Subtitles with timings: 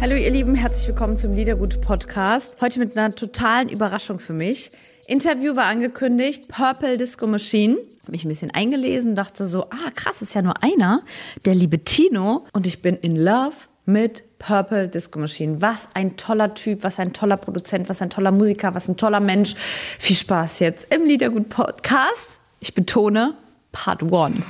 [0.00, 2.56] Hallo ihr Lieben, herzlich willkommen zum Liedergut Podcast.
[2.60, 4.70] Heute mit einer totalen Überraschung für mich.
[5.08, 7.74] Interview war angekündigt, Purple Disco Machine.
[8.02, 11.02] Habe mich ein bisschen eingelesen, dachte so, ah krass, ist ja nur einer,
[11.46, 12.46] der liebe Tino.
[12.52, 13.56] Und ich bin in love
[13.86, 15.60] mit Purple Disco Machine.
[15.60, 19.18] Was ein toller Typ, was ein toller Produzent, was ein toller Musiker, was ein toller
[19.20, 19.56] Mensch.
[19.98, 22.38] Viel Spaß jetzt im Liedergut Podcast.
[22.60, 23.34] Ich betone,
[23.72, 24.44] Part 1.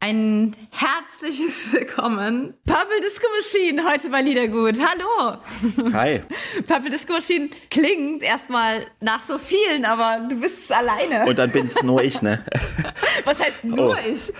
[0.00, 2.54] Ein herzliches Willkommen.
[2.66, 4.78] Purple Disco Machine heute bei Liedergut.
[4.78, 5.38] Hallo.
[5.92, 6.20] Hi.
[6.68, 11.28] Purple Disco Machine klingt erstmal nach so vielen, aber du bist alleine.
[11.28, 12.44] Und dann bin es nur ich, ne?
[13.24, 14.08] Was heißt nur oh.
[14.08, 14.32] ich?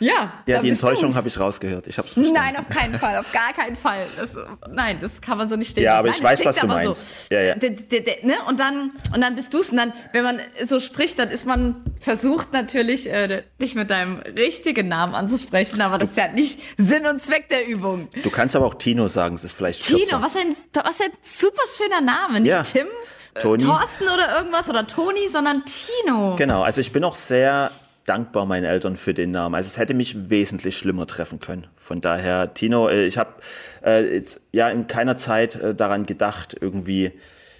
[0.00, 0.34] ja.
[0.44, 1.86] Ja, die Enttäuschung habe ich rausgehört.
[1.86, 2.38] Ich hab's verstanden.
[2.38, 4.06] Nein, auf keinen Fall, auf gar keinen Fall.
[4.18, 4.36] Das,
[4.70, 5.84] nein, das kann man so nicht stehen.
[5.84, 7.28] Ja, aber nein, ich weiß, was du meinst.
[7.30, 7.34] So.
[7.34, 7.54] Ja, ja.
[7.54, 8.34] Ne?
[8.46, 9.70] Und dann, und dann bist du es.
[9.70, 14.18] Und dann, wenn man so spricht, dann ist man versucht natürlich, äh, dich mit deinem
[14.18, 18.08] richtigen richtigen Namen anzusprechen, aber das ist ja nicht Sinn und Zweck der Übung.
[18.22, 21.62] Du kannst aber auch Tino sagen, es ist vielleicht Tino, was ein, was ein super
[21.76, 22.62] schöner Name, nicht ja.
[22.62, 22.86] Tim?
[23.34, 23.64] Äh, Toni.
[23.64, 26.34] Thorsten oder irgendwas oder Toni, sondern Tino.
[26.36, 27.70] Genau, also ich bin auch sehr
[28.04, 29.54] dankbar meinen Eltern für den Namen.
[29.54, 31.66] Also es hätte mich wesentlich schlimmer treffen können.
[31.76, 33.34] Von daher, Tino, äh, ich habe
[33.82, 37.12] äh, ja in keiner Zeit äh, daran gedacht, irgendwie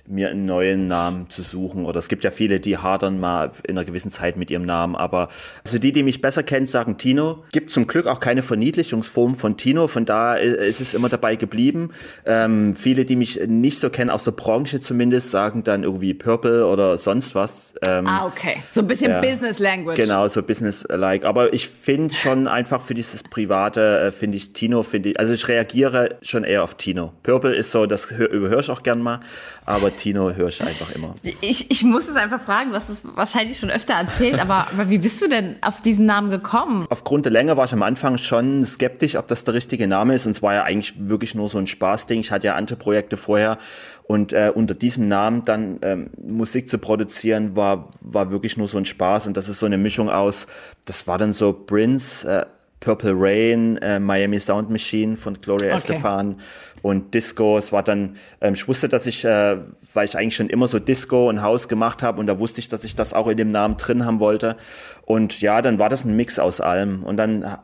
[0.09, 1.85] mir einen neuen Namen zu suchen.
[1.85, 4.97] Oder es gibt ja viele, die hadern mal in einer gewissen Zeit mit ihrem Namen.
[4.97, 5.29] Aber
[5.65, 7.45] also die, die mich besser kennen, sagen Tino.
[7.53, 9.89] Gibt zum Glück auch keine Verniedlichungsform von Tino.
[9.89, 11.91] Von da ist es immer dabei geblieben.
[12.25, 16.67] Ähm, viele, die mich nicht so kennen, aus der Branche zumindest, sagen dann irgendwie Purple
[16.67, 17.75] oder sonst was.
[17.87, 18.57] Ähm, ah, okay.
[18.71, 19.97] So ein bisschen ja, Business Language.
[19.97, 21.25] Genau, so Business-like.
[21.25, 25.33] Aber ich finde schon einfach für dieses Private, äh, finde ich Tino, finde ich, also
[25.35, 27.13] ich reagiere schon eher auf Tino.
[27.23, 29.21] Purple ist so, das überhöre ich auch gern mal.
[29.65, 31.15] Aber Tino höre ich einfach immer.
[31.43, 34.89] Ich, ich muss es einfach fragen, du hast es wahrscheinlich schon öfter erzählt, aber, aber
[34.89, 36.87] wie bist du denn auf diesen Namen gekommen?
[36.89, 40.25] Aufgrund der Länge war ich am Anfang schon skeptisch, ob das der richtige Name ist.
[40.25, 42.21] Und es war ja eigentlich wirklich nur so ein Spaßding.
[42.21, 43.59] Ich hatte ja andere Projekte vorher.
[44.05, 48.79] Und äh, unter diesem Namen dann ähm, Musik zu produzieren, war, war wirklich nur so
[48.79, 49.27] ein Spaß.
[49.27, 50.47] Und das ist so eine Mischung aus,
[50.87, 52.47] das war dann so Prince, äh,
[52.81, 55.77] Purple Rain, äh, Miami Sound Machine von Gloria okay.
[55.77, 56.41] Estefan
[56.83, 57.59] und Disco.
[57.59, 59.57] Es war dann, ähm, ich wusste, dass ich, äh,
[59.95, 62.69] weil ich eigentlich schon immer so Disco und House gemacht habe und da wusste ich,
[62.69, 64.57] dass ich das auch in dem Namen drin haben wollte.
[65.05, 67.03] Und ja, dann war das ein Mix aus allem.
[67.03, 67.59] Und dann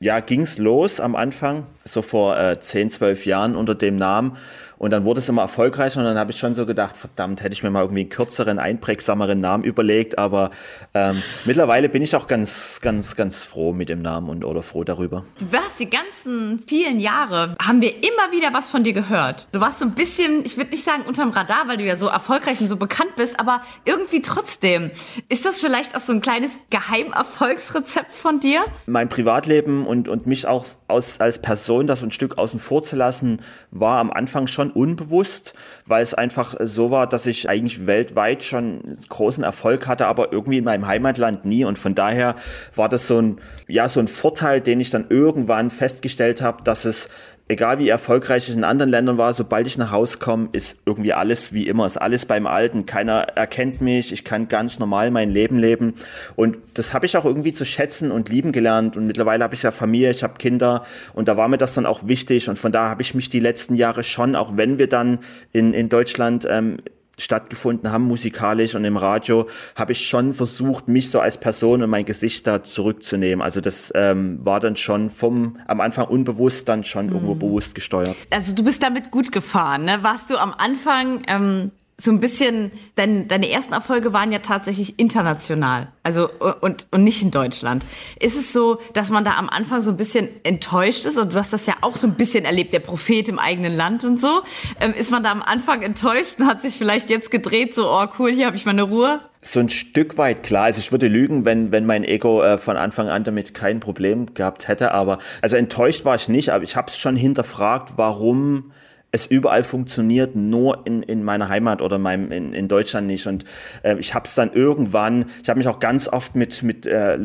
[0.00, 4.36] ja, ging's los am Anfang, so vor äh, 10, 12 Jahren unter dem Namen.
[4.78, 7.52] Und dann wurde es immer erfolgreicher und dann habe ich schon so gedacht, verdammt, hätte
[7.52, 10.18] ich mir mal irgendwie einen kürzeren, einprägsameren Namen überlegt.
[10.18, 10.50] Aber
[10.94, 14.84] ähm, mittlerweile bin ich auch ganz, ganz, ganz froh mit dem Namen und oder froh
[14.84, 15.24] darüber.
[15.40, 19.48] Du warst die ganzen vielen Jahre, haben wir immer wieder was von dir gehört.
[19.50, 22.06] Du warst so ein bisschen, ich würde nicht sagen unterm Radar, weil du ja so
[22.06, 24.92] erfolgreich und so bekannt bist, aber irgendwie trotzdem.
[25.28, 28.60] Ist das vielleicht auch so ein kleines Geheimerfolgsrezept von dir?
[28.86, 32.96] Mein Privatleben und, und mich auch aus, als Person das ein Stück außen vor zu
[32.96, 33.40] lassen,
[33.70, 35.54] war am Anfang schon schon unbewusst,
[35.86, 40.58] weil es einfach so war, dass ich eigentlich weltweit schon großen Erfolg hatte, aber irgendwie
[40.58, 41.64] in meinem Heimatland nie.
[41.64, 42.34] Und von daher
[42.74, 46.84] war das so ein, ja, so ein Vorteil, den ich dann irgendwann festgestellt habe, dass
[46.84, 47.08] es
[47.48, 51.14] egal wie erfolgreich ich in anderen Ländern war, sobald ich nach Hause komme, ist irgendwie
[51.14, 52.86] alles wie immer, ist alles beim Alten.
[52.86, 55.94] Keiner erkennt mich, ich kann ganz normal mein Leben leben.
[56.36, 58.96] Und das habe ich auch irgendwie zu schätzen und lieben gelernt.
[58.96, 61.86] Und mittlerweile habe ich ja Familie, ich habe Kinder und da war mir das dann
[61.86, 62.48] auch wichtig.
[62.48, 65.18] Und von da habe ich mich die letzten Jahre schon, auch wenn wir dann
[65.52, 66.76] in, in Deutschland ähm,
[67.18, 71.90] stattgefunden haben, musikalisch und im Radio, habe ich schon versucht, mich so als Person und
[71.90, 73.42] mein Gesicht da zurückzunehmen.
[73.42, 77.12] Also das ähm, war dann schon vom am Anfang unbewusst, dann schon mhm.
[77.12, 78.16] irgendwo bewusst gesteuert.
[78.30, 79.98] Also du bist damit gut gefahren, ne?
[80.02, 85.00] Warst du am Anfang ähm, so ein bisschen, dein, deine ersten Erfolge waren ja tatsächlich
[85.00, 86.30] international, also
[86.60, 87.84] und, und nicht in Deutschland.
[88.20, 91.38] Ist es so, dass man da am Anfang so ein bisschen enttäuscht ist und du
[91.38, 94.42] hast das ja auch so ein bisschen erlebt, der Prophet im eigenen Land und so.
[94.78, 98.06] Ähm, ist man da am Anfang enttäuscht und hat sich vielleicht jetzt gedreht, so, oh
[98.20, 99.20] cool, hier habe ich meine Ruhe?
[99.40, 100.64] So ein Stück weit klar.
[100.64, 104.34] Also ich würde lügen, wenn, wenn mein Ego äh, von Anfang an damit kein Problem
[104.34, 104.92] gehabt hätte.
[104.92, 108.72] Aber also enttäuscht war ich nicht, aber ich habe es schon hinterfragt, warum
[109.10, 113.26] es überall funktioniert, nur in, in meiner Heimat oder meinem, in, in Deutschland nicht.
[113.26, 113.44] Und
[113.82, 117.18] äh, ich habe es dann irgendwann, ich habe mich auch ganz oft mit, mit äh,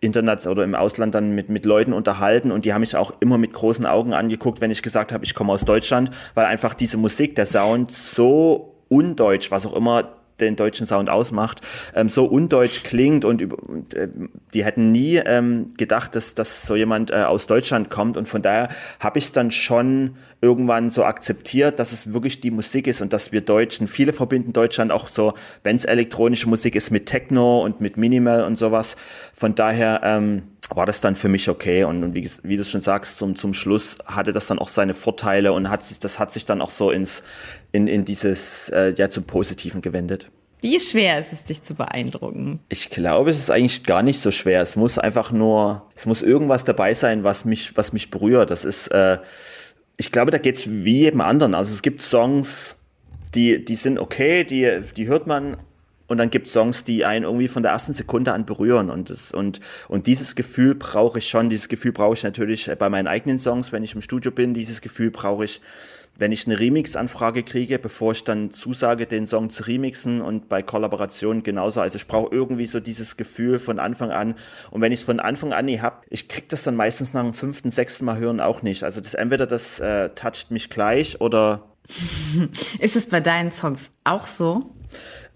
[0.00, 3.36] Internet oder im Ausland dann mit, mit Leuten unterhalten und die haben mich auch immer
[3.36, 6.96] mit großen Augen angeguckt, wenn ich gesagt habe, ich komme aus Deutschland, weil einfach diese
[6.96, 11.60] Musik, der Sound so undeutsch, was auch immer den deutschen Sound ausmacht,
[11.94, 14.08] ähm, so undeutsch klingt und, und äh,
[14.54, 18.42] die hätten nie ähm, gedacht, dass, dass so jemand äh, aus Deutschland kommt und von
[18.42, 18.68] daher
[19.00, 23.12] habe ich es dann schon irgendwann so akzeptiert, dass es wirklich die Musik ist und
[23.12, 27.62] dass wir Deutschen, viele verbinden Deutschland auch so, wenn es elektronische Musik ist, mit Techno
[27.64, 28.96] und mit Minimal und sowas.
[29.34, 32.80] Von daher ähm, war das dann für mich okay und, und wie, wie, du schon
[32.80, 36.32] sagst, zum, zum Schluss hatte das dann auch seine Vorteile und hat sich, das hat
[36.32, 37.22] sich dann auch so ins,
[37.72, 40.30] in, in dieses, äh, ja, zum Positiven gewendet.
[40.60, 42.60] Wie schwer ist es, dich zu beeindrucken?
[42.68, 44.60] Ich glaube, es ist eigentlich gar nicht so schwer.
[44.60, 48.50] Es muss einfach nur, es muss irgendwas dabei sein, was mich, was mich berührt.
[48.50, 49.18] Das ist, äh,
[49.96, 51.54] ich glaube, da geht's wie jedem anderen.
[51.54, 52.76] Also es gibt Songs,
[53.34, 55.58] die, die sind okay, die, die hört man
[56.08, 58.90] und dann gibt Songs, die einen irgendwie von der ersten Sekunde an berühren.
[58.90, 61.50] Und, das, und, und dieses Gefühl brauche ich schon.
[61.50, 64.54] Dieses Gefühl brauche ich natürlich bei meinen eigenen Songs, wenn ich im Studio bin.
[64.54, 65.60] Dieses Gefühl brauche ich,
[66.16, 70.22] wenn ich eine Remix-Anfrage kriege, bevor ich dann zusage, den Song zu remixen.
[70.22, 71.82] Und bei Kollaborationen genauso.
[71.82, 74.34] Also ich brauche irgendwie so dieses Gefühl von Anfang an.
[74.70, 77.22] Und wenn ich es von Anfang an nie habe, ich kriege das dann meistens nach
[77.22, 78.82] dem fünften, sechsten Mal hören auch nicht.
[78.82, 81.64] Also das entweder das äh, toucht mich gleich oder.
[82.80, 84.74] Ist es bei deinen Songs auch so?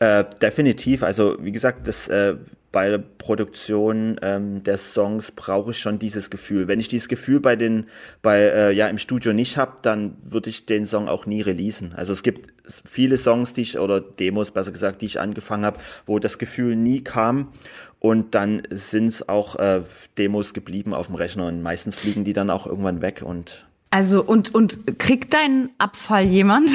[0.03, 1.05] Äh, definitiv.
[1.05, 2.35] Also wie gesagt, das äh,
[2.73, 6.67] bei der Produktion ähm, der Songs brauche ich schon dieses Gefühl.
[6.67, 7.87] Wenn ich dieses Gefühl bei den
[8.21, 11.95] bei äh, ja im Studio nicht habe, dann würde ich den Song auch nie releasen.
[11.95, 12.53] Also es gibt
[12.85, 16.75] viele Songs, die ich oder Demos besser gesagt, die ich angefangen habe, wo das Gefühl
[16.75, 17.53] nie kam
[18.01, 19.83] und dann sind es auch äh,
[20.19, 24.25] Demos geblieben auf dem Rechner und meistens fliegen die dann auch irgendwann weg und also
[24.25, 26.71] und, und kriegt deinen Abfall jemand?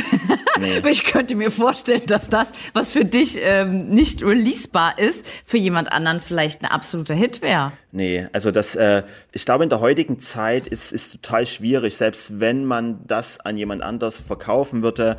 [0.60, 0.80] Nee.
[0.90, 5.92] ich könnte mir vorstellen, dass das, was für dich ähm, nicht releasebar ist, für jemand
[5.92, 7.72] anderen vielleicht ein absoluter Hit wäre.
[7.92, 12.40] Nee, also das, äh, ich glaube, in der heutigen Zeit ist ist total schwierig, selbst
[12.40, 15.18] wenn man das an jemand anders verkaufen würde,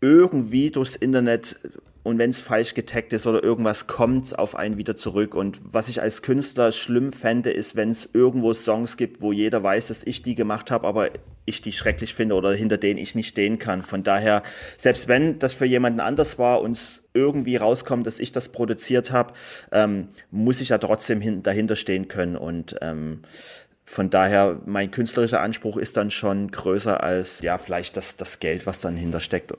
[0.00, 1.56] irgendwie durchs Internet
[2.02, 5.34] und wenn es falsch getaggt ist oder irgendwas kommt auf einen wieder zurück.
[5.34, 9.62] Und was ich als Künstler schlimm fände, ist, wenn es irgendwo Songs gibt, wo jeder
[9.62, 11.10] weiß, dass ich die gemacht habe, aber
[11.44, 13.82] ich die schrecklich finde oder hinter denen ich nicht stehen kann.
[13.82, 14.42] Von daher,
[14.76, 19.12] selbst wenn das für jemanden anders war und es irgendwie rauskommt, dass ich das produziert
[19.12, 19.34] habe,
[19.70, 22.36] ähm, muss ich ja trotzdem hin, dahinter stehen können.
[22.36, 23.22] Und ähm,
[23.84, 28.66] von daher, mein künstlerischer Anspruch ist dann schon größer als ja vielleicht das, das Geld,
[28.66, 29.52] was dann hintersteckt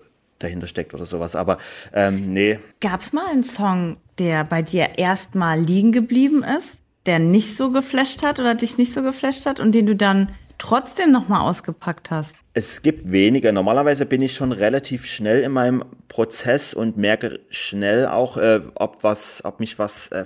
[0.44, 1.36] dahinter steckt oder sowas.
[1.36, 1.58] Aber
[1.94, 2.60] ähm, nee.
[2.82, 6.76] Gab es mal einen Song, der bei dir erstmal liegen geblieben ist,
[7.06, 10.32] der nicht so geflasht hat oder dich nicht so geflasht hat und den du dann
[10.58, 12.36] trotzdem nochmal ausgepackt hast?
[12.54, 13.52] Es gibt weniger.
[13.52, 19.04] Normalerweise bin ich schon relativ schnell in meinem Prozess und merke schnell auch, äh, ob
[19.04, 20.26] was, ob mich was äh,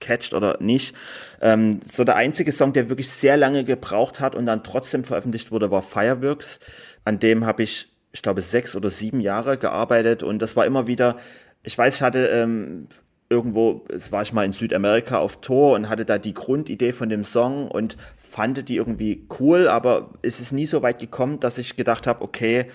[0.00, 0.94] catcht oder nicht.
[1.40, 5.50] Ähm, so der einzige Song, der wirklich sehr lange gebraucht hat und dann trotzdem veröffentlicht
[5.50, 6.60] wurde, war Fireworks.
[7.04, 10.22] An dem habe ich ich glaube, sechs oder sieben Jahre gearbeitet.
[10.22, 11.16] Und das war immer wieder,
[11.62, 12.88] ich weiß, ich hatte ähm,
[13.32, 17.08] irgendwo, es war ich mal in Südamerika auf Tour und hatte da die Grundidee von
[17.08, 21.56] dem Song und fand die irgendwie cool, aber es ist nie so weit gekommen, dass
[21.56, 22.66] ich gedacht habe, okay,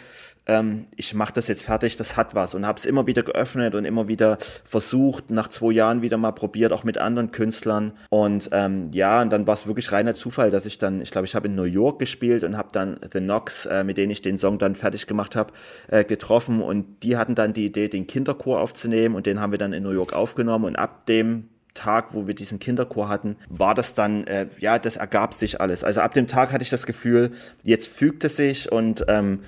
[0.47, 2.55] ähm, ich mache das jetzt fertig, das hat was.
[2.55, 6.31] Und habe es immer wieder geöffnet und immer wieder versucht, nach zwei Jahren wieder mal
[6.31, 7.93] probiert, auch mit anderen Künstlern.
[8.09, 11.25] Und ähm, ja, und dann war es wirklich reiner Zufall, dass ich dann, ich glaube,
[11.25, 14.21] ich habe in New York gespielt und habe dann The Knox, äh, mit denen ich
[14.21, 15.53] den Song dann fertig gemacht habe,
[15.89, 16.61] äh, getroffen.
[16.61, 19.15] Und die hatten dann die Idee, den Kinderchor aufzunehmen.
[19.15, 20.65] Und den haben wir dann in New York aufgenommen.
[20.65, 24.97] Und ab dem Tag, wo wir diesen Kinderchor hatten, war das dann, äh, ja, das
[24.97, 25.83] ergab sich alles.
[25.83, 27.31] Also ab dem Tag hatte ich das Gefühl,
[27.63, 28.71] jetzt fügt es sich.
[28.71, 29.41] Und ähm,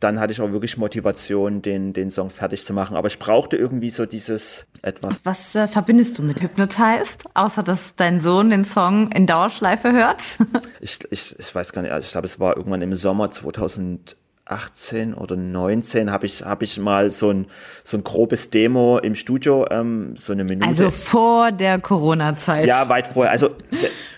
[0.00, 2.96] dann hatte ich auch wirklich Motivation, den, den Song fertig zu machen.
[2.96, 5.20] Aber ich brauchte irgendwie so dieses etwas.
[5.24, 10.38] Was äh, verbindest du mit Hypnotized, außer dass dein Sohn den Song in Dauerschleife hört?
[10.80, 14.16] ich, ich, ich weiß gar nicht, also ich glaube, es war irgendwann im Sommer 2000.
[14.46, 17.46] 18 oder 19 habe ich habe ich mal so ein
[17.82, 22.66] so ein grobes Demo im Studio ähm, so eine Minute also vor der Corona Zeit
[22.66, 23.56] ja weit vorher also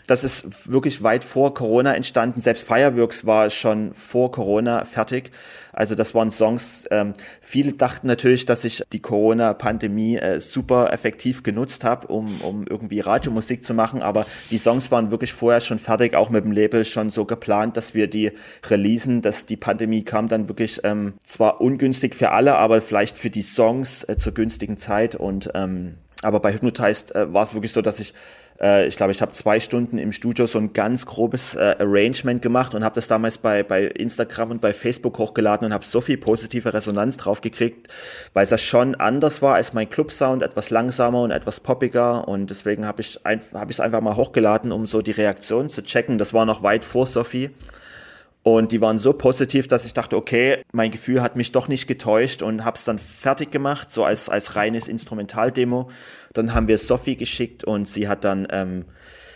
[0.07, 2.41] das ist wirklich weit vor Corona entstanden.
[2.41, 5.31] Selbst Fireworks war schon vor Corona fertig.
[5.73, 11.43] Also das waren Songs, ähm, viele dachten natürlich, dass ich die Corona-Pandemie äh, super effektiv
[11.43, 15.79] genutzt habe, um, um irgendwie Radiomusik zu machen, aber die Songs waren wirklich vorher schon
[15.79, 18.33] fertig, auch mit dem Label schon so geplant, dass wir die
[18.65, 23.29] releasen, dass die Pandemie kam dann wirklich ähm, zwar ungünstig für alle, aber vielleicht für
[23.29, 27.73] die Songs äh, zur günstigen Zeit und ähm, aber bei Hypnotized äh, war es wirklich
[27.73, 28.15] so, dass ich
[28.61, 32.43] äh, ich glaube, ich habe zwei Stunden im Studio so ein ganz grobes äh, Arrangement
[32.43, 36.01] gemacht und habe das damals bei, bei Instagram und bei Facebook hochgeladen und habe so
[36.01, 37.89] viel positive Resonanz drauf gekriegt,
[38.33, 42.51] weil es ja schon anders war als mein Club-Sound, etwas langsamer und etwas poppiger und
[42.51, 46.19] deswegen habe ich es hab einfach mal hochgeladen, um so die Reaktion zu checken.
[46.19, 47.51] Das war noch weit vor Sophie.
[48.47, 51.89] Und die waren so positiv, dass ich dachte, okay, mein Gefühl hat mich doch nicht
[51.89, 55.91] getäuscht und habe es dann fertig gemacht, so als, als reines Instrumentaldemo.
[56.33, 58.85] Dann haben wir Sophie geschickt und sie hat dann, ähm,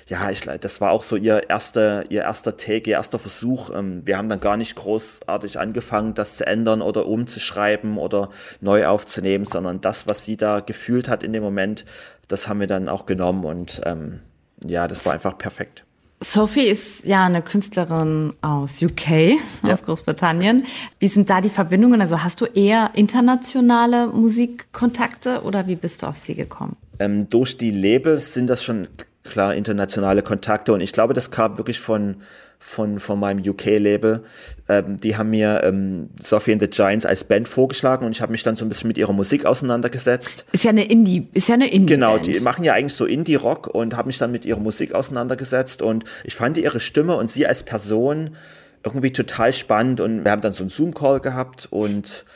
[0.07, 3.71] ja, ich, das war auch so ihr erster, ihr erster Take, ihr erster Versuch.
[3.75, 8.87] Ähm, wir haben dann gar nicht großartig angefangen, das zu ändern oder umzuschreiben oder neu
[8.87, 11.85] aufzunehmen, sondern das, was sie da gefühlt hat in dem Moment,
[12.29, 14.21] das haben wir dann auch genommen und ähm,
[14.65, 15.85] ja, das war einfach perfekt.
[16.23, 19.73] Sophie ist ja eine Künstlerin aus UK, ja.
[19.73, 20.67] aus Großbritannien.
[20.99, 22.03] Wie sind da die Verbindungen?
[22.03, 26.77] Also hast du eher internationale Musikkontakte oder wie bist du auf sie gekommen?
[26.99, 28.89] Ähm, durch die Labels sind das schon
[29.25, 32.17] klar internationale Kontakte und ich glaube, das kam wirklich von
[32.63, 34.23] von, von meinem UK-Label.
[34.69, 38.31] Ähm, die haben mir ähm, Sophie and the Giants als Band vorgeschlagen und ich habe
[38.31, 40.45] mich dann so ein bisschen mit ihrer Musik auseinandergesetzt.
[40.53, 41.95] Ist ja eine Indie, ist ja eine Indie.
[41.95, 45.81] Genau, die machen ja eigentlich so Indie-Rock und habe mich dann mit ihrer Musik auseinandergesetzt
[45.81, 48.37] und ich fand ihre Stimme und sie als Person
[48.85, 52.27] irgendwie total spannend und wir haben dann so einen Zoom-Call gehabt und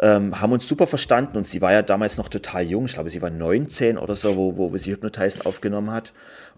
[0.00, 3.10] ähm, haben uns super verstanden und sie war ja damals noch total jung, ich glaube,
[3.10, 6.12] sie war 19 oder so, wo, wo sie Hypnotized aufgenommen hat.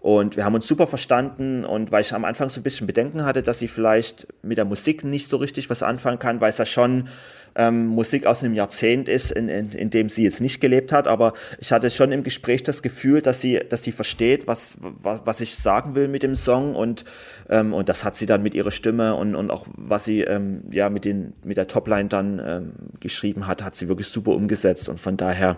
[0.05, 3.25] Und wir haben uns super verstanden und weil ich am Anfang so ein bisschen Bedenken
[3.25, 6.59] hatte, dass sie vielleicht mit der Musik nicht so richtig was anfangen kann, weil es
[6.59, 7.09] ja schon
[7.55, 11.07] ähm, Musik aus einem Jahrzehnt ist, in, in, in dem sie jetzt nicht gelebt hat.
[11.07, 15.21] Aber ich hatte schon im Gespräch das Gefühl, dass sie, dass sie versteht, was, was,
[15.25, 16.75] was ich sagen will mit dem Song.
[16.75, 17.03] Und,
[17.49, 20.65] ähm, und das hat sie dann mit ihrer Stimme und, und auch was sie ähm,
[20.69, 24.87] ja mit, den, mit der Topline dann ähm, geschrieben hat, hat sie wirklich super umgesetzt.
[24.87, 25.57] Und von daher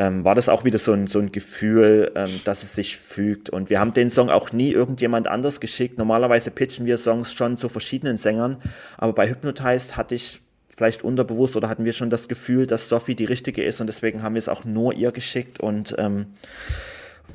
[0.00, 3.50] ähm, war das auch wieder so ein, so ein Gefühl, ähm, dass es sich fügt.
[3.50, 5.98] Und wir haben den Song auch nie irgendjemand anders geschickt.
[5.98, 8.56] Normalerweise pitchen wir Songs schon zu verschiedenen Sängern,
[8.96, 10.40] aber bei Hypnotized hatte ich
[10.74, 14.22] vielleicht unterbewusst oder hatten wir schon das Gefühl, dass Sophie die richtige ist und deswegen
[14.22, 16.28] haben wir es auch nur ihr geschickt und ähm,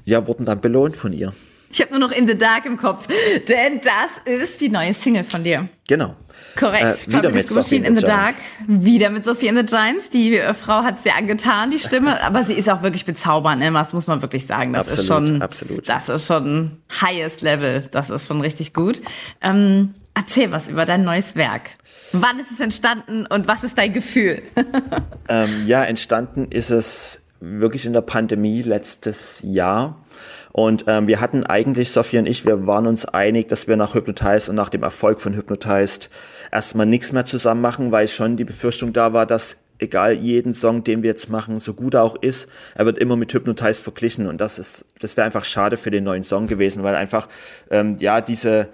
[0.03, 1.33] ja, wurden dann belohnt von ihr.
[1.75, 3.05] Ich habe nur noch In the Dark im Kopf,
[3.49, 5.67] denn das ist die neue Single von dir.
[5.89, 6.15] Genau.
[6.55, 7.09] Korrekt.
[7.09, 8.35] Äh, wieder mit Sophie in the, the Dark.
[8.65, 10.09] Wieder mit Sophie in the Giants.
[10.09, 12.23] Die äh, Frau hat sehr angetan, die Stimme.
[12.23, 13.59] Aber sie ist auch wirklich bezaubernd.
[13.59, 13.73] Ne?
[13.73, 14.71] Das muss man wirklich sagen.
[14.71, 15.89] Das absolut, ist schon, absolut.
[15.89, 17.89] das ist schon highest level.
[17.91, 19.01] Das ist schon richtig gut.
[19.41, 21.71] Ähm, erzähl was über dein neues Werk.
[22.13, 24.41] Wann ist es entstanden und was ist dein Gefühl?
[25.27, 29.97] ähm, ja, entstanden ist es wirklich in der Pandemie letztes Jahr.
[30.57, 33.93] Und ähm, wir hatten eigentlich, Sophie und ich, wir waren uns einig, dass wir nach
[33.93, 36.09] Hypnotized und nach dem Erfolg von Hypnotized
[36.49, 40.85] erstmal nichts mehr zusammen machen, weil schon die Befürchtung da war, dass egal jeden Song,
[40.85, 44.27] den wir jetzt machen, so gut er auch ist, er wird immer mit Hypnotized verglichen
[44.27, 47.27] und das ist, das wäre einfach schade für den neuen Song gewesen, weil einfach
[47.69, 48.69] ähm, ja diese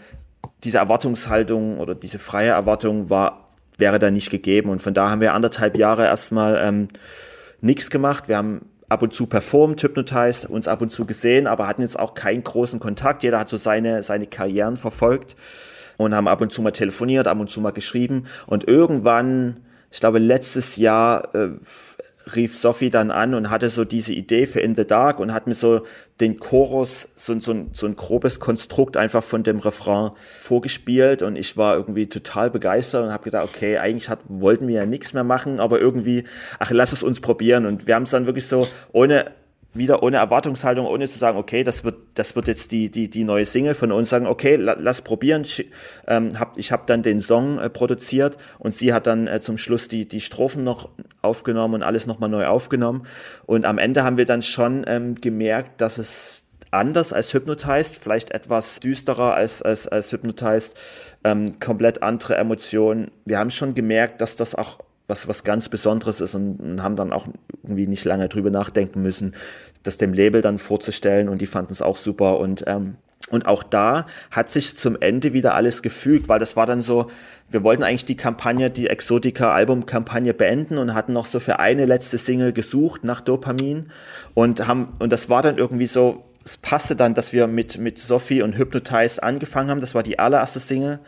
[0.64, 5.22] diese Erwartungshaltung oder diese freie Erwartung war wäre da nicht gegeben und von da haben
[5.22, 6.90] wir anderthalb Jahre erstmal ähm,
[7.60, 8.28] nichts gemacht.
[8.28, 11.98] Wir haben ab und zu performt, hypnotized, uns ab und zu gesehen, aber hatten jetzt
[11.98, 13.24] auch keinen großen Kontakt.
[13.24, 15.36] Jeder hat so seine, seine Karrieren verfolgt
[15.98, 18.26] und haben ab und zu mal telefoniert, ab und zu mal geschrieben.
[18.48, 21.52] Und irgendwann, ich glaube letztes Jahr, äh,
[22.36, 25.48] rief Sophie dann an und hatte so diese Idee für In the Dark und hat
[25.48, 25.86] mir so
[26.20, 31.58] den Chorus, so, so, so ein grobes Konstrukt einfach von dem Refrain vorgespielt und ich
[31.58, 35.24] war irgendwie total begeistert und habe gedacht, okay, eigentlich hat, wollten wir ja nichts mehr
[35.24, 36.26] machen, aber irgendwie,
[36.60, 37.66] ach, lass es uns probieren.
[37.66, 39.32] Und wir haben es dann wirklich so ohne
[39.74, 43.24] wieder ohne Erwartungshaltung, ohne zu sagen, okay, das wird, das wird jetzt die, die, die
[43.24, 45.44] neue Single von uns, sagen, okay, la, lass probieren.
[45.44, 45.70] Ich,
[46.08, 49.58] ähm, hab, ich habe dann den Song äh, produziert und sie hat dann äh, zum
[49.58, 50.90] Schluss die, die Strophen noch
[51.22, 53.04] aufgenommen und alles nochmal neu aufgenommen.
[53.46, 58.32] Und am Ende haben wir dann schon ähm, gemerkt, dass es anders als Hypnotized, vielleicht
[58.32, 60.78] etwas düsterer als, als, als Hypnotized,
[61.24, 63.12] ähm, komplett andere Emotionen.
[63.26, 64.80] Wir haben schon gemerkt, dass das auch
[65.12, 67.28] was, was ganz Besonderes ist und, und, haben dann auch
[67.62, 69.36] irgendwie nicht lange drüber nachdenken müssen,
[69.84, 72.96] das dem Label dann vorzustellen und die fanden es auch super und ähm,
[73.30, 77.08] und auch da hat sich zum Ende wieder alles gefügt, weil das war dann so,
[77.50, 81.86] wir wollten eigentlich die Kampagne, die Exotica Albumkampagne beenden und hatten noch so für eine
[81.86, 83.92] letzte Single gesucht nach Dopamin
[84.34, 88.00] und haben, und das war dann irgendwie so, es passte dann, dass wir mit, mit
[88.00, 89.80] Sophie und Hypnotize angefangen haben.
[89.80, 91.00] Das war die allererste Single.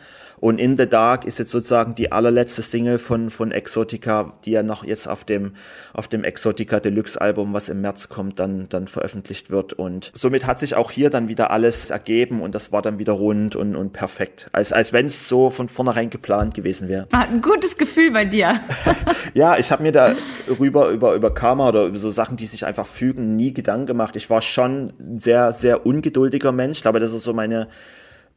[0.44, 4.62] Und In the Dark ist jetzt sozusagen die allerletzte Single von, von Exotica, die ja
[4.62, 5.54] noch jetzt auf dem,
[5.94, 9.72] auf dem Exotica Deluxe Album, was im März kommt, dann, dann veröffentlicht wird.
[9.72, 13.14] Und somit hat sich auch hier dann wieder alles ergeben und das war dann wieder
[13.14, 14.50] rund und, und perfekt.
[14.52, 17.06] Als, als wenn es so von vornherein geplant gewesen wäre.
[17.12, 18.60] Ein gutes Gefühl bei dir.
[19.32, 20.14] ja, ich habe mir da
[20.60, 24.14] rüber über, über Karma oder über so Sachen, die sich einfach fügen, nie Gedanken gemacht.
[24.14, 26.76] Ich war schon ein sehr, sehr ungeduldiger Mensch.
[26.76, 27.68] Ich glaube, das ist so meine,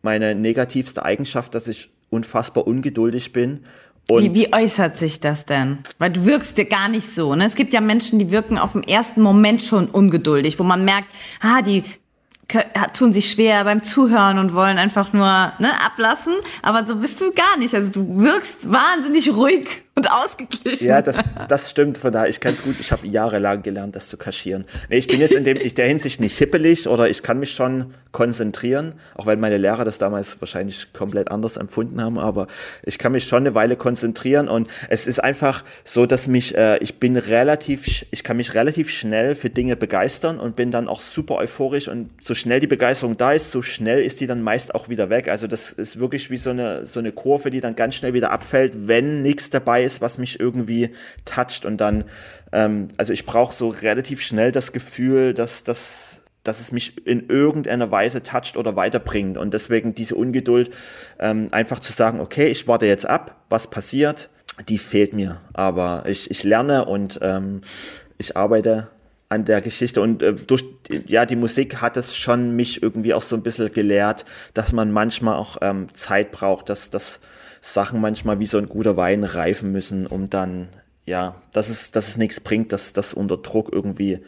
[0.01, 3.61] meine negativste Eigenschaft, dass ich unfassbar ungeduldig bin.
[4.09, 5.79] Wie, wie, äußert sich das denn?
[5.99, 7.35] Weil du wirkst dir gar nicht so.
[7.35, 7.45] Ne?
[7.45, 11.09] Es gibt ja Menschen, die wirken auf dem ersten Moment schon ungeduldig, wo man merkt,
[11.41, 11.83] ah, die
[12.93, 15.25] tun sich schwer beim Zuhören und wollen einfach nur
[15.59, 16.33] ne, ablassen.
[16.61, 17.75] Aber so bist du gar nicht.
[17.75, 20.87] Also du wirkst wahnsinnig ruhig ausgeglichen.
[20.87, 21.97] Ja, das, das stimmt.
[21.97, 22.75] Von daher, ich kann es gut.
[22.79, 24.65] Ich habe jahrelang gelernt, das zu kaschieren.
[24.89, 27.51] Nee, ich bin jetzt in dem, ich, der Hinsicht nicht hippelig oder ich kann mich
[27.51, 32.47] schon konzentrieren, auch wenn meine Lehrer das damals wahrscheinlich komplett anders empfunden haben, aber
[32.83, 36.79] ich kann mich schon eine Weile konzentrieren und es ist einfach so, dass mich, äh,
[36.79, 40.99] ich bin relativ, ich kann mich relativ schnell für Dinge begeistern und bin dann auch
[40.99, 44.73] super euphorisch und so schnell die Begeisterung da ist, so schnell ist die dann meist
[44.73, 45.27] auch wieder weg.
[45.27, 48.31] Also das ist wirklich wie so eine, so eine Kurve, die dann ganz schnell wieder
[48.31, 50.91] abfällt, wenn nichts dabei ist, was mich irgendwie
[51.25, 52.05] toucht und dann,
[52.51, 57.27] ähm, also ich brauche so relativ schnell das Gefühl, dass das dass es mich in
[57.29, 59.37] irgendeiner Weise toucht oder weiterbringt.
[59.37, 60.71] Und deswegen diese Ungeduld,
[61.19, 64.29] ähm, einfach zu sagen, okay, ich warte jetzt ab, was passiert,
[64.69, 65.41] die fehlt mir.
[65.53, 67.61] Aber ich, ich lerne und ähm,
[68.17, 68.87] ich arbeite
[69.29, 73.21] an der Geschichte und äh, durch ja die Musik hat es schon mich irgendwie auch
[73.21, 74.23] so ein bisschen gelehrt,
[74.53, 77.19] dass man manchmal auch ähm, Zeit braucht, dass dass
[77.74, 80.69] Sachen manchmal wie so ein guter Wein reifen müssen, um dann
[81.05, 84.19] ja, dass es dass es nichts bringt, dass das unter Druck irgendwie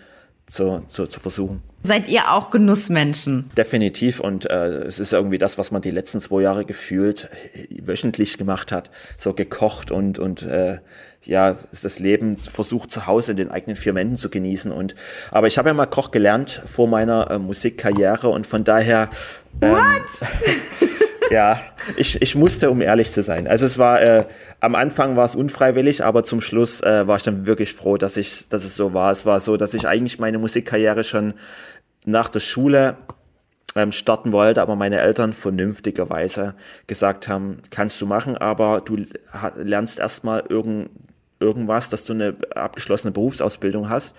[0.50, 1.62] zu, zu, zu versuchen.
[1.84, 3.50] Seid ihr auch Genussmenschen?
[3.56, 7.68] Definitiv und äh, es ist irgendwie das, was man die letzten zwei Jahre gefühlt äh,
[7.86, 10.80] wöchentlich gemacht hat, so gekocht und und äh,
[11.24, 14.96] ja das Leben versucht zu Hause in den eigenen vier Wänden zu genießen und
[15.32, 19.10] aber ich habe ja mal Koch gelernt vor meiner äh, Musikkarriere und von daher
[19.62, 20.30] ähm, What?
[21.30, 21.62] ja,
[21.98, 23.48] ich, ich musste, um ehrlich zu sein.
[23.48, 24.26] Also es war, äh,
[24.60, 28.18] am Anfang war es unfreiwillig, aber zum Schluss äh, war ich dann wirklich froh, dass
[28.18, 29.12] ich, dass es so war.
[29.12, 31.34] Es war so, dass ich eigentlich meine Musikkarriere schon
[32.06, 32.98] nach der Schule
[33.76, 36.56] ähm, starten wollte, aber meine Eltern vernünftigerweise
[36.88, 39.06] gesagt haben, kannst du machen, aber du
[39.58, 40.90] lernst erstmal irgend,
[41.40, 44.16] irgendwas, dass du eine abgeschlossene Berufsausbildung hast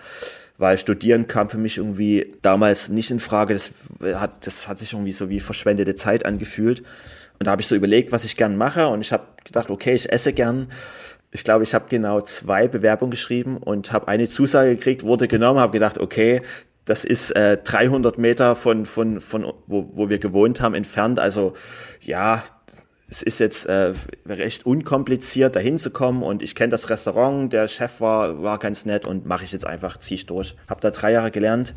[0.60, 3.54] weil studieren kam für mich irgendwie damals nicht in Frage.
[3.54, 3.72] Das
[4.20, 6.80] hat, das hat sich irgendwie so wie verschwendete Zeit angefühlt.
[7.38, 8.88] Und da habe ich so überlegt, was ich gern mache.
[8.88, 10.68] Und ich habe gedacht, okay, ich esse gern.
[11.30, 15.60] Ich glaube, ich habe genau zwei Bewerbungen geschrieben und habe eine Zusage gekriegt, wurde genommen,
[15.60, 16.42] habe gedacht, okay,
[16.84, 21.18] das ist äh, 300 Meter von, von, von wo, wo wir gewohnt haben entfernt.
[21.18, 21.54] Also
[22.02, 22.42] ja,
[23.10, 23.92] es ist jetzt äh,
[24.26, 29.04] recht unkompliziert, da hinzukommen und ich kenne das Restaurant, der Chef war, war ganz nett
[29.04, 30.54] und mache ich jetzt einfach, ziehe ich durch.
[30.68, 31.74] Habe da drei Jahre gelernt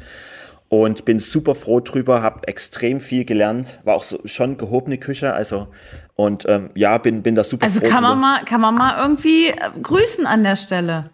[0.70, 5.34] und bin super froh drüber, habe extrem viel gelernt, war auch so, schon gehobene Küche,
[5.34, 5.68] also
[6.16, 7.86] und ähm, ja, bin, bin da super also froh.
[7.88, 11.06] Also kann man mal, kann man mal irgendwie äh, grüßen an der Stelle.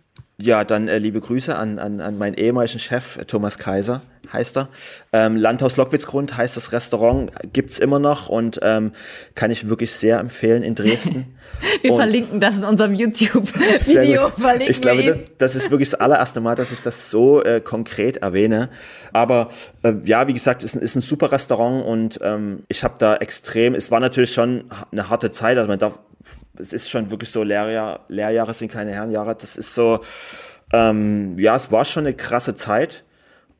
[0.41, 4.69] Ja, dann äh, liebe Grüße an, an, an meinen ehemaligen Chef, Thomas Kaiser, heißt er.
[5.13, 8.91] Ähm, Landhaus Lockwitzgrund heißt das Restaurant, gibt's immer noch und ähm,
[9.35, 11.35] kann ich wirklich sehr empfehlen in Dresden.
[11.81, 14.31] wir und verlinken das in unserem YouTube-Video.
[14.67, 18.17] Ich glaube, das, das, ist wirklich das allererste Mal, dass ich das so äh, konkret
[18.17, 18.69] erwähne.
[19.13, 19.49] Aber
[19.83, 23.75] äh, ja, wie gesagt, ist ist ein super Restaurant und ähm, ich habe da extrem,
[23.75, 25.99] es war natürlich schon eine harte Zeit, also man darf
[26.59, 29.35] es ist schon wirklich so, Lehrjahr, Lehrjahre sind keine Herrenjahre.
[29.35, 30.01] Das ist so,
[30.73, 33.03] ähm, ja, es war schon eine krasse Zeit.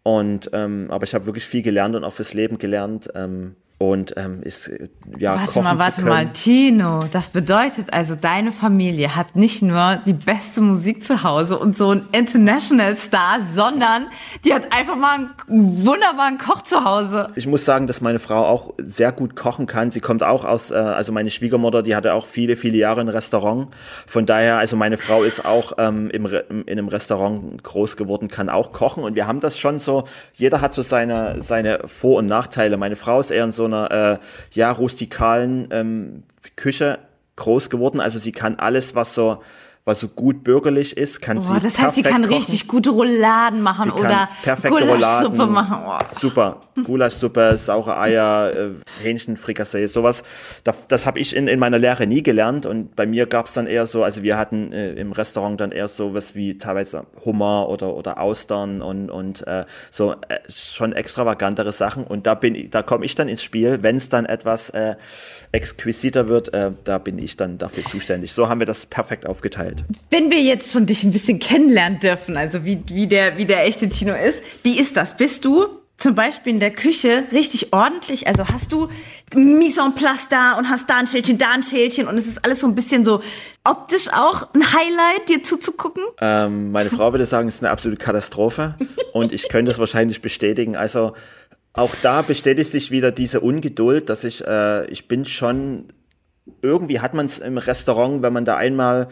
[0.04, 3.10] Und ähm, aber ich habe wirklich viel gelernt und auch fürs Leben gelernt.
[3.16, 4.70] Ähm, und ähm, ist
[5.18, 10.12] ja Warte mal, warte mal, Tino, das bedeutet also, deine Familie hat nicht nur die
[10.12, 14.08] beste Musik zu Hause und so ein International Star, sondern
[14.44, 17.30] die hat einfach mal einen wunderbaren Koch zu Hause.
[17.36, 19.90] Ich muss sagen, dass meine Frau auch sehr gut kochen kann.
[19.90, 23.08] Sie kommt auch aus, äh, also meine Schwiegermutter, die hatte auch viele, viele Jahre ein
[23.08, 23.70] Restaurant.
[24.06, 28.50] Von daher, also meine Frau ist auch ähm, im, in einem Restaurant groß geworden, kann
[28.50, 29.06] auch kochen.
[29.06, 32.76] Und wir haben das schon so, jeder hat so seine, seine Vor- und Nachteile.
[32.76, 34.18] Meine Frau ist eher so einer äh,
[34.52, 36.24] ja, rustikalen ähm,
[36.56, 37.00] Küche
[37.36, 38.00] groß geworden.
[38.00, 39.42] Also sie kann alles, was so
[39.90, 42.36] was so gut bürgerlich ist, kann Boah, sie Das heißt, sie kann kochen.
[42.36, 45.78] richtig gute Rouladen machen sie oder perfekte Gulaschsuppe machen.
[45.86, 45.98] Oh.
[46.10, 46.62] Super.
[46.84, 48.70] Gulaschsuppe, saure Eier, äh,
[49.02, 50.24] Hähnchenfrikassee, sowas.
[50.64, 53.54] Das, das habe ich in, in meiner Lehre nie gelernt und bei mir gab es
[53.54, 57.06] dann eher so, also wir hatten äh, im Restaurant dann eher so was wie teilweise
[57.26, 62.70] Hummer oder, oder Austern und, und äh, so äh, schon extravagantere Sachen und da bin
[62.70, 64.96] da komme ich dann ins Spiel, wenn es dann etwas äh,
[65.52, 68.34] exquisiter wird, äh, da bin ich dann dafür zuständig.
[68.34, 69.79] So haben wir das perfekt aufgeteilt.
[70.10, 73.66] Wenn wir jetzt schon dich ein bisschen kennenlernen dürfen, also wie, wie, der, wie der
[73.66, 75.18] echte Tino ist, wie ist das?
[75.18, 78.28] Bist du zum Beispiel in der Küche richtig ordentlich?
[78.28, 78.88] Also hast du
[79.36, 82.44] Mise en place da und hast da ein Schälchen, da ein Schälchen und es ist
[82.44, 83.22] alles so ein bisschen so
[83.64, 86.04] optisch auch ein Highlight, dir zuzugucken?
[86.20, 88.76] Ähm, meine Frau würde sagen, es ist eine absolute Katastrophe
[89.14, 90.76] und ich könnte es wahrscheinlich bestätigen.
[90.76, 91.14] Also
[91.74, 95.86] auch da bestätigt sich wieder diese Ungeduld, dass ich, äh, ich bin schon
[96.62, 99.08] irgendwie hat man es im Restaurant, wenn man da einmal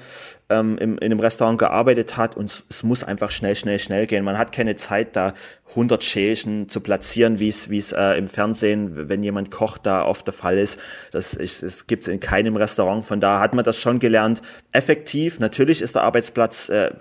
[0.49, 4.23] ähm, im, in einem Restaurant gearbeitet hat und es, muss einfach schnell, schnell, schnell gehen.
[4.23, 5.33] Man hat keine Zeit, da
[5.69, 10.33] 100 Schächen zu platzieren, wie es äh, im Fernsehen, wenn jemand kocht, da oft der
[10.33, 10.79] Fall ist.
[11.11, 13.05] Das, ist, das gibt es in keinem Restaurant.
[13.05, 14.41] Von da hat man das schon gelernt.
[14.71, 16.91] Effektiv, natürlich ist der Arbeitsplatz äh,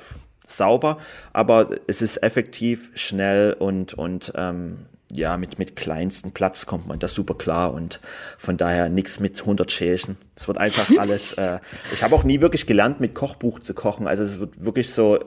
[0.45, 0.99] sauber,
[1.33, 6.99] aber es ist effektiv, schnell und, und ähm, ja, mit, mit kleinsten Platz kommt man
[6.99, 8.01] da super klar und
[8.39, 10.17] von daher nichts mit 100 Schälchen.
[10.35, 11.61] Es wird einfach alles, äh,
[11.93, 14.09] ich habe auch nie wirklich gelernt, mit Kochbuch zu kochen.
[14.09, 15.19] Also es wird wirklich so,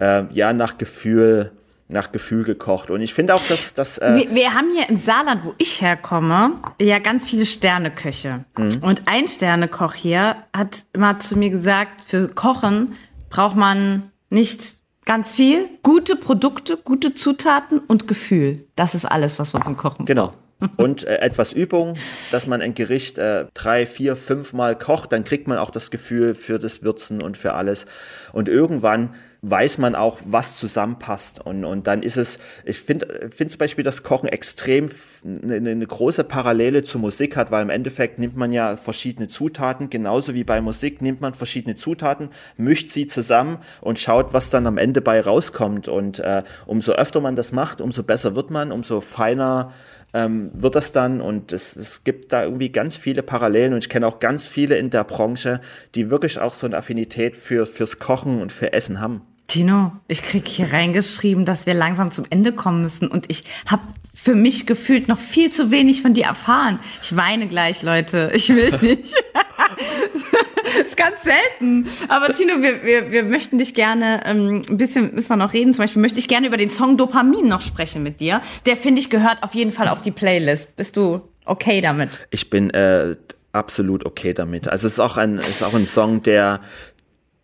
[0.00, 1.52] äh, äh ja, nach Gefühl,
[1.88, 2.90] nach Gefühl gekocht.
[2.90, 3.98] Und ich finde auch, dass das.
[3.98, 8.44] Äh wir, wir, haben hier im Saarland, wo ich herkomme, ja ganz viele Sterneköche.
[8.56, 8.78] Mhm.
[8.82, 12.94] Und ein Sternekoch hier hat immer zu mir gesagt, für Kochen
[13.30, 18.66] braucht man nicht Ganz viel, gute Produkte, gute Zutaten und Gefühl.
[18.76, 20.32] Das ist alles, was man zum Kochen Genau.
[20.76, 21.94] Und äh, etwas Übung,
[22.30, 25.90] dass man ein Gericht äh, drei, vier, fünf Mal kocht, dann kriegt man auch das
[25.90, 27.86] Gefühl für das Würzen und für alles.
[28.32, 31.44] Und irgendwann weiß man auch, was zusammenpasst.
[31.44, 34.88] Und, und dann ist es, ich finde finde zum Beispiel, dass Kochen extrem
[35.24, 39.90] eine, eine große Parallele zur Musik hat, weil im Endeffekt nimmt man ja verschiedene Zutaten,
[39.90, 44.68] genauso wie bei Musik nimmt man verschiedene Zutaten, mischt sie zusammen und schaut, was dann
[44.68, 45.88] am Ende bei rauskommt.
[45.88, 49.72] Und äh, umso öfter man das macht, umso besser wird man, umso feiner
[50.14, 53.88] ähm, wird das dann und es, es gibt da irgendwie ganz viele Parallelen und ich
[53.88, 55.60] kenne auch ganz viele in der Branche,
[55.94, 59.22] die wirklich auch so eine Affinität für, fürs Kochen und für Essen haben.
[59.46, 63.82] Tino, ich krieg hier reingeschrieben, dass wir langsam zum Ende kommen müssen und ich habe
[64.14, 66.78] für mich gefühlt noch viel zu wenig von dir erfahren.
[67.02, 68.30] Ich weine gleich, Leute.
[68.34, 69.14] Ich will nicht.
[70.92, 71.88] ist ganz selten.
[72.08, 75.74] Aber Tino, wir, wir, wir möchten dich gerne ähm, ein bisschen, müssen wir noch reden.
[75.74, 78.42] Zum Beispiel möchte ich gerne über den Song Dopamin noch sprechen mit dir.
[78.66, 80.76] Der, finde ich, gehört auf jeden Fall auf die Playlist.
[80.76, 82.26] Bist du okay damit?
[82.30, 83.16] Ich bin äh,
[83.52, 84.68] absolut okay damit.
[84.68, 86.60] Also es ist auch ein, es ist auch ein Song, der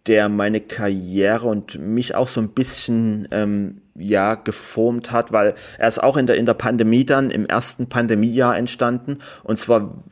[0.06, 5.88] der meine Karriere und mich auch so ein bisschen ähm, ja geformt hat, weil er
[5.88, 10.02] ist auch in der in der Pandemie dann im ersten Pandemiejahr entstanden und zwar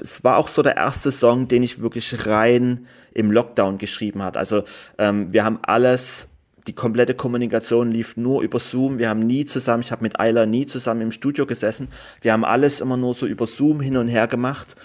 [0.00, 4.36] es war auch so der erste Song, den ich wirklich rein im Lockdown geschrieben hat.
[4.36, 4.64] Also
[4.98, 6.28] ähm, wir haben alles
[6.68, 8.98] die komplette Kommunikation lief nur über Zoom.
[8.98, 11.88] Wir haben nie zusammen, ich habe mit Ayla nie zusammen im Studio gesessen.
[12.20, 14.76] Wir haben alles immer nur so über Zoom hin und her gemacht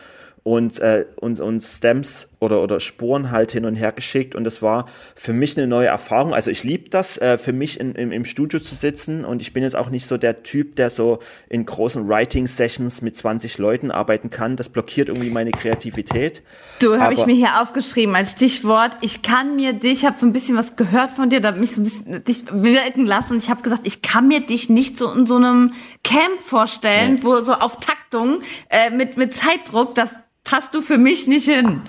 [0.43, 4.61] und, äh, und, und Stems oder, oder Spuren halt hin und her geschickt und das
[4.61, 6.33] war für mich eine neue Erfahrung.
[6.33, 9.53] Also ich liebe das, äh, für mich in, im, im Studio zu sitzen und ich
[9.53, 13.91] bin jetzt auch nicht so der Typ, der so in großen Writing-Sessions mit 20 Leuten
[13.91, 14.57] arbeiten kann.
[14.57, 16.43] Das blockiert irgendwie meine Kreativität.
[16.79, 20.25] Du, habe ich mir hier aufgeschrieben als Stichwort, ich kann mir dich, ich habe so
[20.25, 23.43] ein bisschen was gehört von dir, da mich so ein bisschen dich wirken lassen und
[23.43, 27.19] ich habe gesagt, ich kann mir dich nicht so in so einem Camp vorstellen, nee.
[27.23, 31.81] wo so auf Taktung äh, mit, mit Zeitdruck, das passt du für mich nicht hin.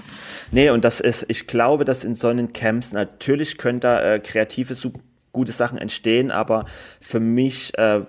[0.55, 4.77] Nee, und das ist, ich glaube, dass in solchen Camps natürlich können da äh, kreative,
[5.33, 6.67] gute Sachen entstehen, aber
[7.01, 8.03] für mich äh,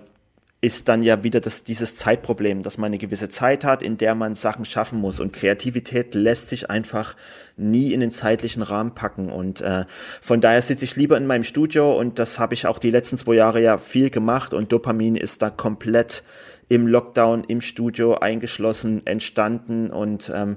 [0.60, 4.14] ist dann ja wieder das, dieses Zeitproblem, dass man eine gewisse Zeit hat, in der
[4.14, 5.18] man Sachen schaffen muss.
[5.18, 7.16] Und Kreativität lässt sich einfach
[7.56, 9.28] nie in den zeitlichen Rahmen packen.
[9.28, 9.84] Und äh,
[10.22, 13.16] von daher sitze ich lieber in meinem Studio und das habe ich auch die letzten
[13.16, 16.22] zwei Jahre ja viel gemacht und Dopamin ist da komplett
[16.68, 20.56] im Lockdown im Studio eingeschlossen entstanden und ähm,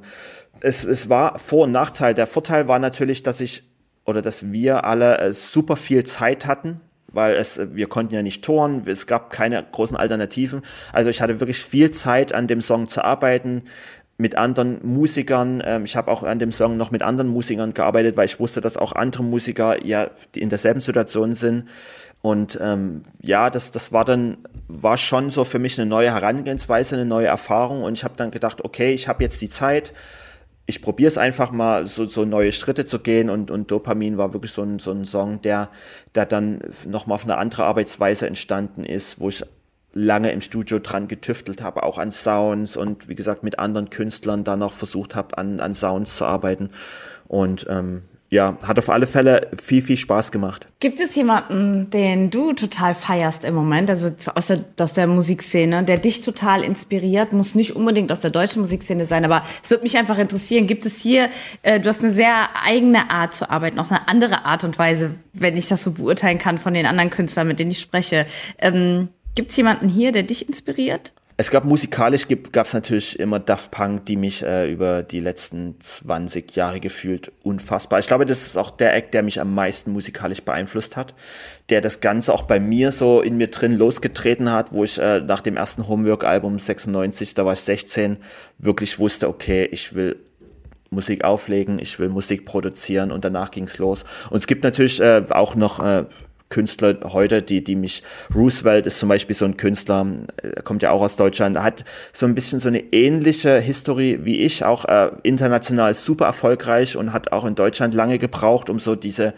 [0.62, 2.14] es, es war Vor- und Nachteil.
[2.14, 3.64] Der Vorteil war natürlich, dass ich
[4.06, 8.24] oder dass wir alle äh, super viel Zeit hatten, weil es, äh, wir konnten ja
[8.24, 10.62] nicht touren, es gab keine großen Alternativen.
[10.92, 13.64] Also ich hatte wirklich viel Zeit an dem Song zu arbeiten
[14.18, 15.64] mit anderen Musikern.
[15.66, 18.62] Ähm, ich habe auch an dem Song noch mit anderen Musikern gearbeitet, weil ich wusste,
[18.62, 21.66] dass auch andere Musiker ja in derselben Situation sind.
[22.22, 26.96] Und ähm, ja, das, das war dann, war schon so für mich eine neue Herangehensweise,
[26.96, 27.84] eine neue Erfahrung.
[27.84, 29.94] Und ich habe dann gedacht, okay, ich habe jetzt die Zeit,
[30.66, 33.30] ich probiere es einfach mal, so, so neue Schritte zu gehen.
[33.30, 35.70] Und, und Dopamin war wirklich so ein, so ein Song, der,
[36.14, 39.46] der dann nochmal auf eine andere Arbeitsweise entstanden ist, wo ich
[39.94, 44.44] lange im Studio dran getüftelt habe, auch an Sounds und wie gesagt mit anderen Künstlern
[44.44, 46.70] da noch versucht habe, an, an Sounds zu arbeiten.
[47.28, 50.68] Und ähm, ja, hat auf alle Fälle viel, viel Spaß gemacht.
[50.80, 55.84] Gibt es jemanden, den du total feierst im Moment, also aus der, aus der Musikszene,
[55.84, 57.34] der dich total inspiriert?
[57.34, 60.68] Muss nicht unbedingt aus der deutschen Musikszene sein, aber es würde mich einfach interessieren.
[60.68, 61.30] Gibt es hier,
[61.64, 65.12] äh, du hast eine sehr eigene Art zu arbeiten, auch eine andere Art und Weise,
[65.34, 68.28] wenn ich das so beurteilen kann von den anderen Künstlern, mit denen ich spreche.
[68.60, 71.14] Ähm, Gibt es jemanden hier, der dich inspiriert?
[71.40, 75.80] Es gab musikalisch gab es natürlich immer Daft Punk, die mich äh, über die letzten
[75.80, 78.00] 20 Jahre gefühlt unfassbar.
[78.00, 81.16] Ich glaube, das ist auch der Act, der mich am meisten musikalisch beeinflusst hat,
[81.70, 85.22] der das Ganze auch bei mir so in mir drin losgetreten hat, wo ich äh,
[85.22, 88.18] nach dem ersten Homework-Album 96, da war ich 16,
[88.58, 90.18] wirklich wusste, okay, ich will
[90.90, 94.04] Musik auflegen, ich will Musik produzieren und danach ging's los.
[94.30, 96.04] Und es gibt natürlich äh, auch noch äh,
[96.50, 100.06] Künstler heute, die, die mich, Roosevelt ist zum Beispiel so ein Künstler,
[100.42, 104.40] äh, kommt ja auch aus Deutschland, hat so ein bisschen so eine ähnliche Historie wie
[104.42, 108.96] ich, auch äh, international super erfolgreich und hat auch in Deutschland lange gebraucht, um so
[108.96, 109.34] diese,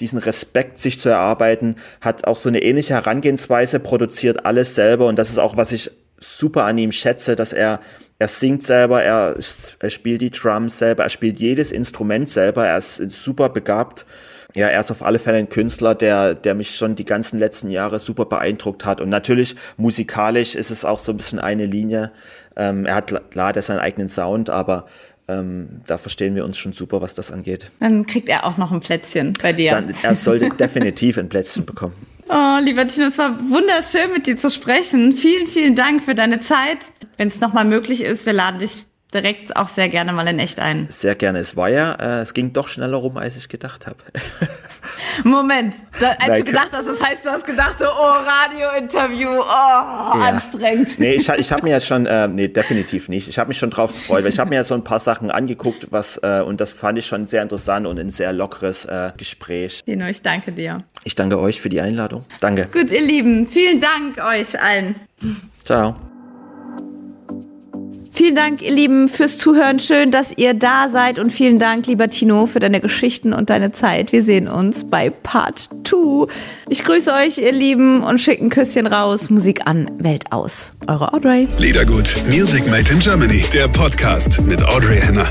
[0.00, 5.16] diesen Respekt sich zu erarbeiten, hat auch so eine ähnliche Herangehensweise, produziert alles selber und
[5.16, 7.80] das ist auch, was ich super an ihm schätze, dass er
[8.20, 9.36] er singt selber, er,
[9.78, 14.06] er spielt die Drums selber, er spielt jedes Instrument selber, er ist super begabt
[14.54, 17.70] ja, er ist auf alle Fälle ein Künstler, der, der mich schon die ganzen letzten
[17.70, 19.00] Jahre super beeindruckt hat.
[19.00, 22.12] Und natürlich musikalisch ist es auch so ein bisschen eine Linie.
[22.56, 24.86] Ähm, er hat klar, der seinen eigenen Sound, aber
[25.28, 27.70] ähm, da verstehen wir uns schon super, was das angeht.
[27.80, 29.72] Dann kriegt er auch noch ein Plätzchen bei dir.
[29.72, 31.94] Dann, er sollte definitiv ein Plätzchen bekommen.
[32.30, 35.12] Oh, lieber Tino, es war wunderschön, mit dir zu sprechen.
[35.12, 36.90] Vielen, vielen Dank für deine Zeit.
[37.18, 40.58] Wenn es nochmal möglich ist, wir laden dich direkt auch sehr gerne mal in echt
[40.58, 40.86] ein.
[40.90, 41.38] Sehr gerne.
[41.38, 43.96] Es war ja, äh, es ging doch schneller rum, als ich gedacht habe.
[45.24, 49.28] Moment, da, als Nein, du gedacht hast, das heißt, du hast gedacht, so, oh, Radio-Interview,
[49.28, 50.12] oh, ja.
[50.12, 50.98] anstrengend.
[50.98, 53.28] Nee, ich, ich habe mir ja schon, äh, nee, definitiv nicht.
[53.28, 55.30] Ich habe mich schon drauf gefreut, weil ich habe mir ja so ein paar Sachen
[55.30, 59.12] angeguckt, was, äh, und das fand ich schon sehr interessant und ein sehr lockeres äh,
[59.16, 59.84] Gespräch.
[59.84, 60.84] Dino, ich danke dir.
[61.04, 62.24] Ich danke euch für die Einladung.
[62.40, 62.68] Danke.
[62.70, 64.94] Gut, ihr Lieben, vielen Dank euch allen.
[65.64, 65.96] Ciao.
[68.18, 69.78] Vielen Dank, ihr Lieben, fürs Zuhören.
[69.78, 71.20] Schön, dass ihr da seid.
[71.20, 74.10] Und vielen Dank, lieber Tino, für deine Geschichten und deine Zeit.
[74.10, 76.26] Wir sehen uns bei Part 2.
[76.68, 79.30] Ich grüße euch, ihr Lieben, und schicke ein Küsschen raus.
[79.30, 80.72] Musik an, Welt aus.
[80.88, 81.46] Eure Audrey.
[81.58, 82.16] Liedergut.
[82.28, 83.44] Music Made in Germany.
[83.52, 85.30] Der Podcast mit Audrey Henner.